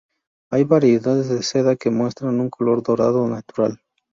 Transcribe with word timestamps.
Hay 0.49 0.63
variedades 0.63 1.29
de 1.29 1.43
seda 1.43 1.75
que 1.75 1.91
muestran 1.91 2.39
un 2.39 2.49
color 2.49 2.81
dorado 2.81 3.27
natural. 3.27 3.79